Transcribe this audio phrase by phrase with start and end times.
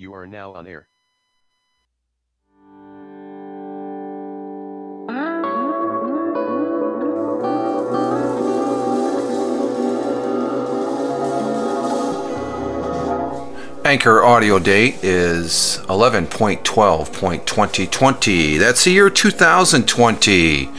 [0.00, 0.86] You are now on air.
[13.84, 18.58] Anchor audio date is 11.12.2020.
[18.60, 20.70] That's the year 2020.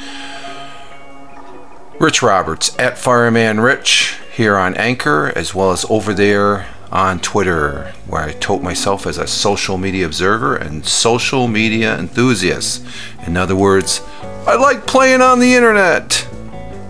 [1.99, 7.93] Rich Roberts at Fireman Rich here on Anchor, as well as over there on Twitter,
[8.07, 12.85] where I tote myself as a social media observer and social media enthusiast.
[13.27, 14.01] In other words,
[14.47, 16.25] I like playing on the internet.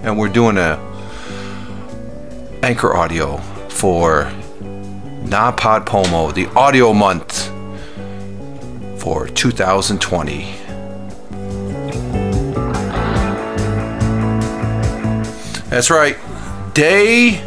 [0.04, 0.78] And we're doing a
[2.62, 3.38] Anchor audio
[3.68, 4.32] for
[5.24, 7.48] NaPodPoMo, the audio month
[9.02, 10.54] for 2020.
[15.72, 16.16] That's right.
[16.74, 17.42] Day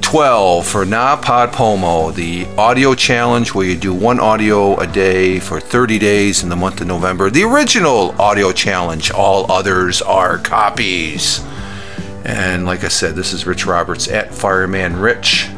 [0.00, 5.98] 12 for NaPodPoMo, the audio challenge where you do one audio a day for 30
[5.98, 7.30] days in the month of November.
[7.30, 11.44] The original audio challenge, all others are copies.
[12.24, 15.48] And like I said, this is Rich Roberts at Fireman Rich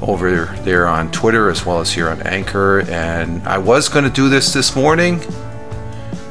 [0.00, 2.80] over there on Twitter as well as here on Anchor.
[2.88, 5.20] And I was going to do this this morning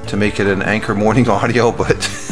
[0.08, 2.32] to make it an Anchor morning audio, but.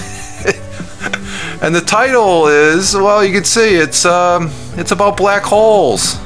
[1.61, 6.19] And the title is well, you can see it's um, it's about black holes.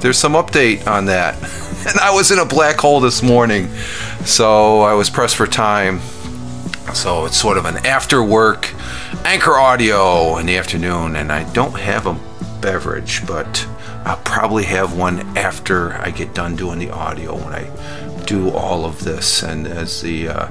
[0.00, 1.36] There's some update on that.
[1.84, 3.68] And I was in a black hole this morning,
[4.24, 5.98] so I was pressed for time.
[6.94, 8.72] So it's sort of an after work
[9.24, 12.14] anchor audio in the afternoon, and I don't have a
[12.60, 13.66] beverage, but
[14.04, 17.68] I'll probably have one after I get done doing the audio when I
[18.26, 20.48] do all of this and as the uh,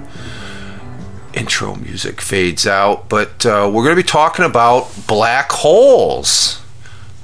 [1.35, 3.09] intro music fades out.
[3.09, 6.61] But uh, we're going to be talking about black holes.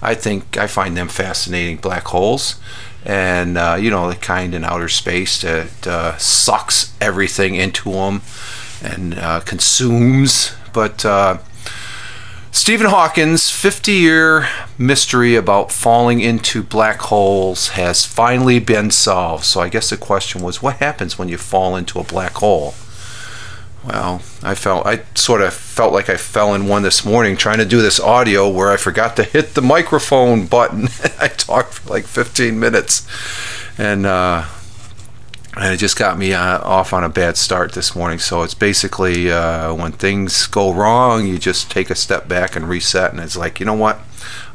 [0.02, 2.60] I think I find them fascinating, black holes.
[3.06, 8.22] And, uh, you know, the kind in outer space that uh, sucks everything into them
[8.82, 10.54] and uh, consumes.
[10.74, 11.38] But uh,
[12.52, 14.48] Stephen Hawking's 50 year
[14.78, 19.46] mystery about falling into black holes has finally been solved.
[19.46, 22.74] So I guess the question was what happens when you fall into a black hole?
[23.88, 27.60] Well, I felt I sort of felt like I fell in one this morning trying
[27.60, 30.90] to do this audio where I forgot to hit the microphone button.
[31.20, 33.08] I talked for like 15 minutes,
[33.78, 34.44] and uh,
[35.60, 38.20] and it just got me uh, off on a bad start this morning.
[38.20, 42.70] So it's basically uh, when things go wrong, you just take a step back and
[42.70, 44.00] reset, and it's like you know what,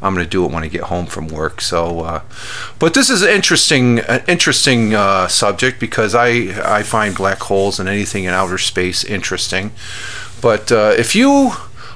[0.00, 1.60] I'm going to do it when I get home from work.
[1.60, 2.22] So, uh,
[2.78, 6.28] but this is an interesting, an interesting uh, subject because I
[6.64, 9.72] I find black holes and anything in outer space interesting.
[10.40, 11.52] But uh, if you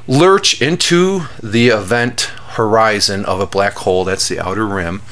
[0.09, 5.03] lurch into the event horizon of a black hole, that's the outer rim,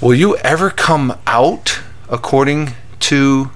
[0.00, 1.80] will you ever come out?
[2.08, 3.50] According to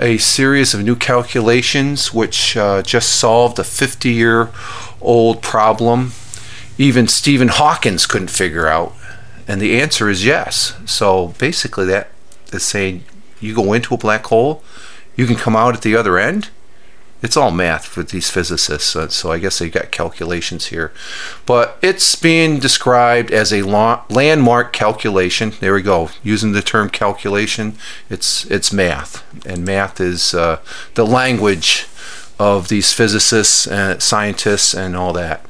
[0.00, 4.50] a series of new calculations which uh, just solved a 50 year
[5.00, 6.12] old problem
[6.78, 8.94] even Stephen Hawkins couldn't figure out?
[9.48, 10.74] And the answer is yes.
[10.86, 12.10] So basically, that
[12.52, 13.04] is saying
[13.40, 14.62] you go into a black hole,
[15.16, 16.50] you can come out at the other end.
[17.20, 20.92] It's all math with these physicists, so, I guess they've got calculations here.
[21.46, 25.52] But it's being described as a landmark calculation.
[25.58, 26.10] There we go.
[26.22, 27.76] Using the term calculation,
[28.08, 30.60] it's it's math, and math is uh,
[30.94, 31.86] the language
[32.38, 35.44] of these physicists and scientists and all that.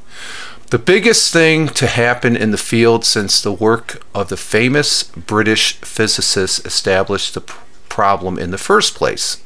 [0.71, 5.75] The biggest thing to happen in the field since the work of the famous British
[5.81, 7.41] physicist established the
[7.89, 9.43] problem in the first place.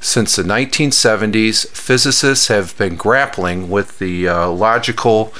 [0.00, 5.32] Since the 1970s, physicists have been grappling with the uh, logical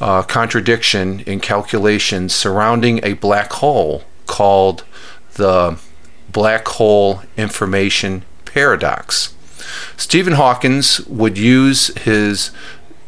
[0.00, 4.84] uh, contradiction in calculations surrounding a black hole called
[5.34, 5.78] the
[6.30, 9.34] black hole information paradox.
[9.96, 12.50] Stephen Hawkins would use his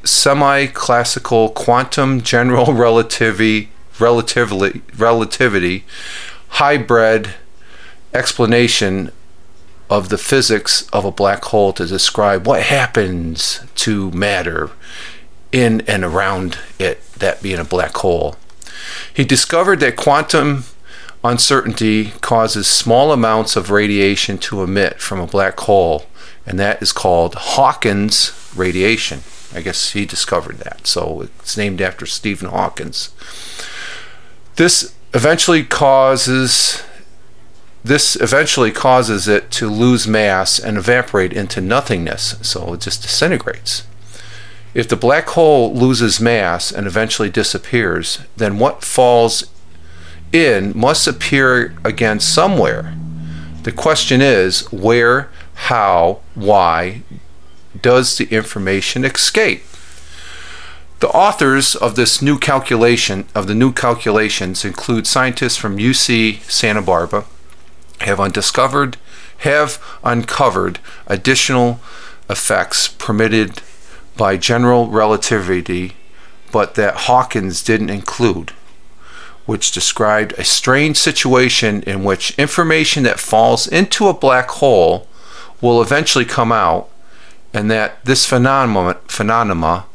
[0.04, 5.84] semi-classical quantum general relativity, relativity, relativity
[6.48, 7.34] hybrid
[8.14, 9.12] explanation
[9.90, 14.70] of the physics of a black hole to describe what happens to matter
[15.50, 18.36] in and around it, that being a black hole.
[19.12, 20.64] He discovered that quantum
[21.24, 26.06] uncertainty causes small amounts of radiation to emit from a black hole,
[26.46, 29.22] and that is called Hawkins radiation.
[29.54, 30.86] I guess he discovered that.
[30.86, 33.10] So it's named after Stephen Hawkins.
[34.56, 36.82] This eventually causes
[37.84, 43.86] this eventually causes it to lose mass and evaporate into nothingness, so it just disintegrates.
[44.74, 49.44] If the black hole loses mass and eventually disappears, then what falls
[50.32, 52.94] in must appear again somewhere.
[53.62, 57.02] The question is where, how, why
[57.80, 59.62] does the information escape?
[61.00, 66.82] The authors of this new calculation of the new calculations include scientists from UC Santa
[66.82, 67.24] Barbara
[68.00, 68.96] have undiscovered
[69.38, 71.80] have uncovered additional
[72.28, 73.62] effects permitted
[74.16, 75.94] by general relativity
[76.50, 78.52] but that Hawkins didn't include
[79.46, 85.06] which described a strange situation in which information that falls into a black hole
[85.62, 86.90] will eventually come out
[87.54, 89.86] and that this phenomena,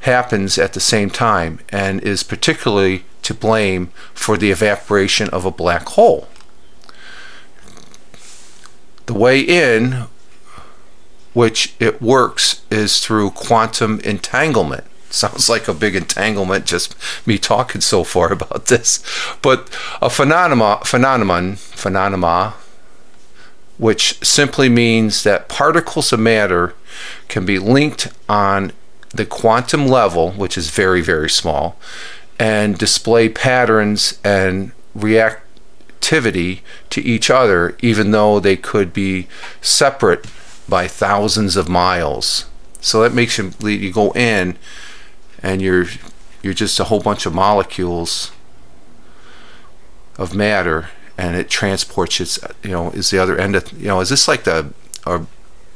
[0.00, 5.50] happens at the same time and is particularly to blame for the evaporation of a
[5.50, 6.26] black hole.
[9.06, 10.06] The way in
[11.32, 14.84] which it works is through quantum entanglement.
[15.10, 16.94] Sounds like a big entanglement, just
[17.26, 19.04] me talking so far about this.
[19.42, 19.68] But
[20.00, 22.54] a phenomenon, phenomenon, phenomenon,
[23.78, 26.74] which simply means that particles of matter
[27.28, 28.72] can be linked on
[29.10, 31.76] the quantum level, which is very, very small,
[32.38, 34.72] and display patterns and
[36.02, 36.60] reactivity
[36.90, 39.26] to each other, even though they could be
[39.60, 40.26] separate
[40.68, 42.46] by thousands of miles.
[42.80, 44.56] So that makes you, you go in
[45.42, 45.86] and you're
[46.42, 48.32] you're just a whole bunch of molecules
[50.18, 54.00] of matter and it transports its you know is the other end of you know
[54.00, 54.72] is this like the
[55.06, 55.26] or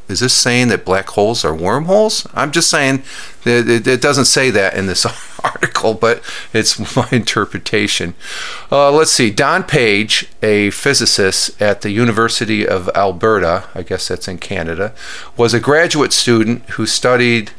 [0.08, 2.26] is this saying that black holes are wormholes?
[2.32, 3.02] I'm just saying
[3.44, 5.04] that it doesn't say that in this
[5.44, 6.22] article, but
[6.52, 8.14] it's my interpretation.
[8.70, 9.30] Uh, let's see.
[9.30, 14.94] Don Page, a physicist at the University of Alberta, I guess that's in Canada,
[15.36, 17.50] was a graduate student who studied.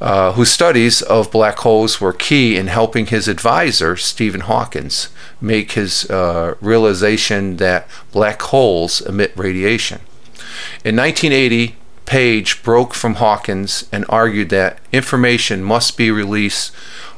[0.00, 5.10] Uh, whose studies of black holes were key in helping his advisor, Stephen Hawkins,
[5.40, 10.00] make his uh, realization that black holes emit radiation.
[10.84, 16.74] In 1980, Page broke from Hawkins and argued that information must be released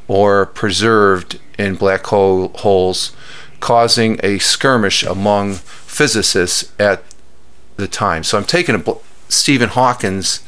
[0.07, 3.13] or preserved in black hole holes,
[3.61, 7.03] causing a skirmish among physicists at
[7.77, 8.23] the time.
[8.23, 8.85] So I'm taking a
[9.29, 10.41] Stephen Hawkins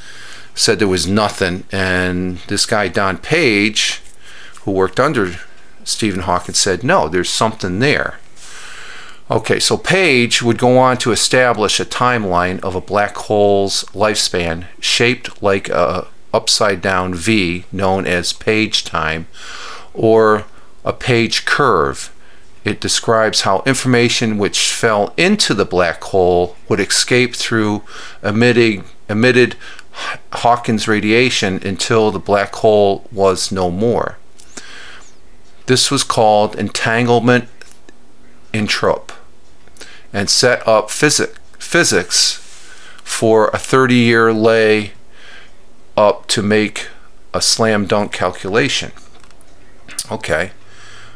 [0.55, 4.01] said there was nothing, and this guy Don Page,
[4.63, 5.37] who worked under
[5.85, 8.19] Stephen Hawkins, said no, there's something there.
[9.29, 14.67] Okay, so Page would go on to establish a timeline of a black hole's lifespan
[14.79, 19.27] shaped like a upside down V known as page time
[19.95, 20.45] or
[20.85, 22.13] a page curve.
[22.65, 27.83] It describes how information which fell into the black hole would escape through
[28.23, 29.57] emitting, emitted
[30.33, 34.19] Hawkins radiation until the black hole was no more.
[35.67, 37.49] This was called entanglement
[38.55, 39.16] entropy
[40.13, 42.35] and set up physic, physics
[43.03, 44.93] for a 30 year lay
[45.97, 46.89] up to make
[47.33, 48.93] a slam dunk calculation.
[50.11, 50.53] Okay,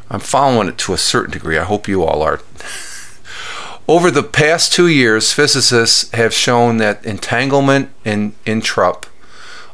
[0.09, 1.57] I'm following it to a certain degree.
[1.57, 2.41] I hope you all are.
[3.87, 9.09] Over the past two years, physicists have shown that entanglement in entropy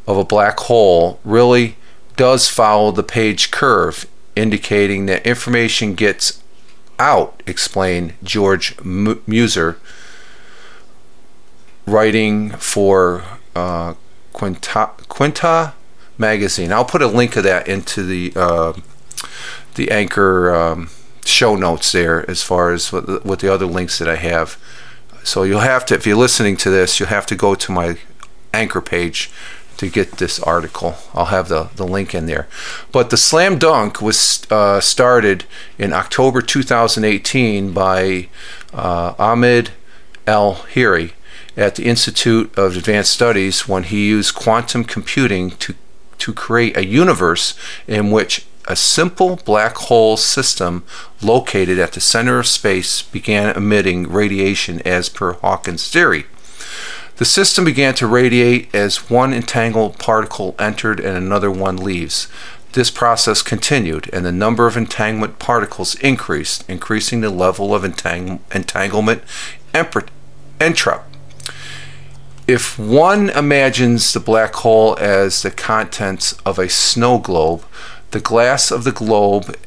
[0.07, 1.75] of a black hole really
[2.15, 6.41] does follow the page curve, indicating that information gets
[6.99, 9.77] out, explained George Musser,
[11.85, 13.23] writing for
[13.55, 13.93] uh,
[14.33, 15.73] Quanta, Quanta
[16.17, 16.71] magazine.
[16.71, 18.73] I'll put a link of that into the uh,
[19.75, 20.89] the anchor um,
[21.23, 24.57] show notes there, as far as what the other links that I have.
[25.23, 27.97] So you'll have to, if you're listening to this, you'll have to go to my
[28.53, 29.29] anchor page
[29.77, 30.95] to get this article.
[31.13, 32.47] I'll have the, the link in there.
[32.91, 35.45] But the slam dunk was uh, started
[35.77, 38.29] in October 2018 by
[38.73, 39.71] uh, Ahmed
[40.25, 41.13] Almheiri
[41.55, 45.73] at the Institute of Advanced Studies when he used quantum computing to,
[46.19, 47.57] to create a universe
[47.87, 50.83] in which a simple black hole system
[51.21, 56.25] located at the center of space began emitting radiation as per Hawkins' theory.
[57.17, 62.27] The system began to radiate as one entangled particle entered and another one leaves.
[62.73, 68.39] This process continued, and the number of entanglement particles increased, increasing the level of entang
[68.53, 69.23] entanglement
[69.73, 70.11] entropy.
[72.47, 77.65] If one imagines the black hole as the contents of a snow globe,
[78.11, 79.57] the glass of the globe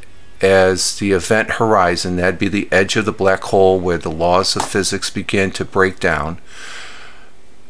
[0.40, 4.54] as the event horizon, that'd be the edge of the black hole where the laws
[4.54, 6.38] of physics begin to break down,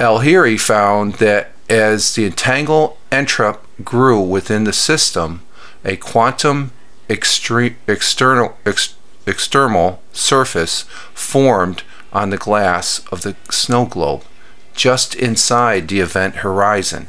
[0.00, 5.42] Almheiri found that as the entangled entropy grew within the system,
[5.84, 6.72] a quantum
[7.10, 8.94] external ex,
[9.26, 11.82] external surface formed
[12.14, 14.22] on the glass of the snow globe,
[14.74, 17.06] just inside the event horizon.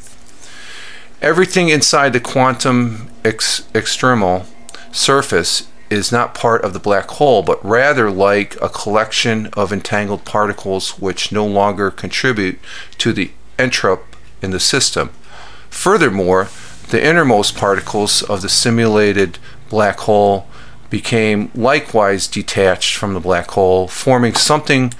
[1.22, 4.46] Everything inside the quantum ex- external
[4.92, 10.24] surface is not part of the black hole, but rather like a collection of entangled
[10.24, 12.58] particles which no longer contribute
[12.98, 13.30] to the
[13.60, 15.10] entropy in the system.
[15.70, 16.48] Furthermore,
[16.90, 19.38] the innermost particles of the simulated
[19.70, 20.48] black hole
[20.90, 24.94] became likewise detached from the black hole, forming something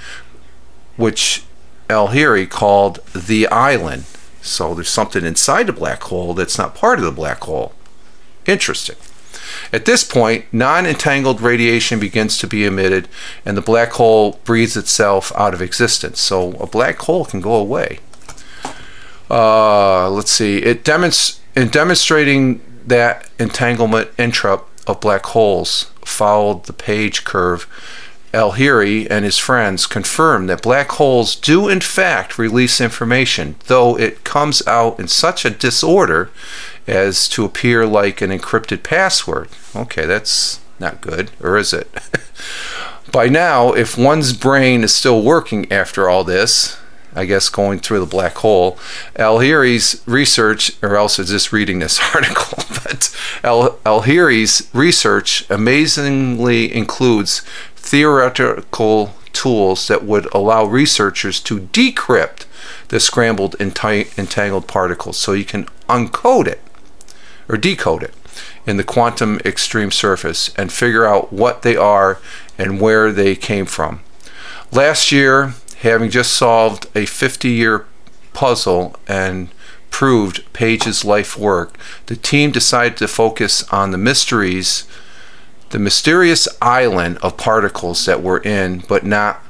[0.98, 1.44] which
[1.90, 4.06] Almheiri called the island.
[4.42, 7.74] So there's something inside the black hole that's not part of the black hole.
[8.46, 8.96] Interesting.
[9.74, 13.08] At this point, non entangled radiation begins to be emitted,
[13.46, 16.20] and the black hole breathes itself out of existence.
[16.20, 18.00] So a black hole can go away.
[19.30, 20.58] Uh, let's see.
[20.58, 27.68] It demonstrates in demonstrating that entanglement entropy of black holes followed the page curve.
[28.34, 34.24] Almheiri and his friends confirm that black holes do in fact release information, though it
[34.24, 36.32] comes out in such a disorder
[36.88, 39.50] as to appear like an encrypted password.
[39.76, 41.90] Okay, that's not good, or is it?
[43.12, 46.78] By now, if one's brain is still working after all this,
[47.14, 48.80] I guess going through the black hole,
[49.16, 57.42] Almheiri's research, or else it's just reading this article, but Al- Almheiri's research amazingly includes
[57.76, 62.46] theoretical tools that would allow researchers to decrypt
[62.90, 66.62] the scrambled entangled particles so you can uncode it
[67.48, 68.14] or decode it
[68.66, 72.20] in the quantum extreme surface and figure out what they are
[72.58, 74.02] and where they came from.
[74.72, 77.86] Last year, having just solved a 50 year
[78.34, 79.50] puzzle and
[79.90, 84.88] proved Page's life work, the team decided to focus on the mysteries,
[85.72, 89.44] the mysterious island of particles that were in, but not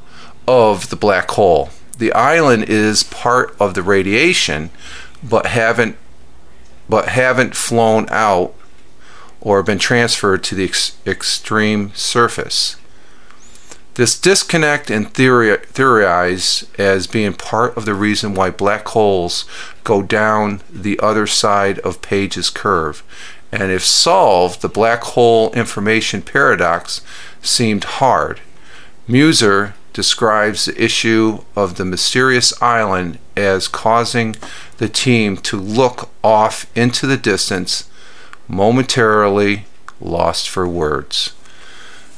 [0.47, 1.69] of the black hole.
[1.97, 4.71] The island is part of the radiation,
[5.23, 5.97] but haven't
[6.91, 8.53] but haven't flown out
[9.39, 12.75] or been transferred to the ex- extreme surface.
[13.93, 19.45] This disconnect is theori- theorized as being part of the reason why black holes
[19.85, 23.03] go down the other side of Page's curve.
[23.53, 26.99] And if solved, the black hole information paradox
[27.41, 28.41] seemed hard.
[29.07, 34.35] Musser describes the issue of the mysterious island as causing
[34.81, 37.87] the team to look off into the distance,
[38.47, 39.65] momentarily
[39.99, 41.33] lost for words.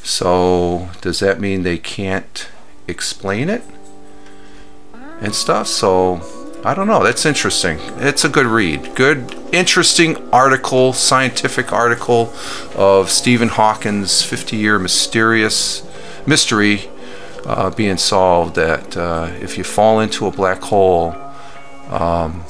[0.01, 2.47] So, does that mean they can't
[2.87, 3.63] explain it
[5.19, 5.67] and stuff?
[5.67, 6.21] So,
[6.63, 7.03] I don't know.
[7.03, 7.79] That's interesting.
[7.97, 8.95] It's a good read.
[8.95, 12.33] Good, interesting article, scientific article
[12.77, 15.85] of Stephen Hawking's 50 year mysterious
[16.25, 16.89] mystery
[17.45, 21.13] uh, being solved that uh, if you fall into a black hole,
[21.89, 22.45] um,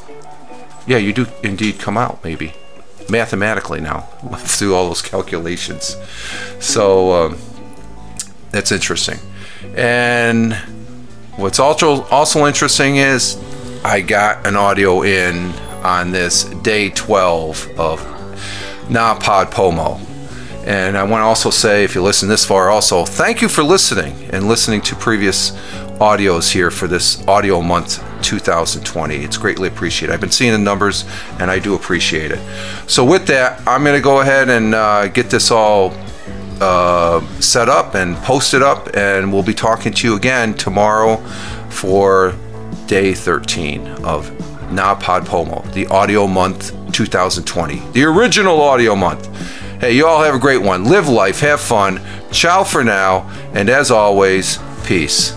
[0.87, 2.53] yeah, you do indeed come out, maybe
[3.09, 3.99] mathematically now
[4.37, 5.97] through all those calculations.
[6.59, 7.37] So um,
[8.51, 9.19] that's interesting.
[9.75, 10.53] And
[11.35, 13.37] what's also also interesting is
[13.83, 15.51] I got an audio in
[15.83, 17.99] on this day 12 of
[18.87, 19.99] NaPodPoMo.
[20.65, 23.63] And I want to also say, if you listen this far, also thank you for
[23.63, 25.51] listening and listening to previous
[25.99, 29.15] audios here for this audio month 2020.
[29.17, 30.13] It's greatly appreciated.
[30.13, 31.05] I've been seeing the numbers
[31.39, 32.39] and I do appreciate it.
[32.89, 35.93] So, with that, I'm going to go ahead and uh, get this all
[36.61, 41.17] uh, set up and posted up, and we'll be talking to you again tomorrow
[41.69, 42.33] for
[42.87, 44.29] day 13 of
[44.69, 49.27] NaPodPoMo, the audio month 2020, the original audio month.
[49.79, 50.85] Hey, you all have a great one.
[50.85, 51.99] Live life, have fun.
[52.31, 55.35] Ciao for now, and as always, peace.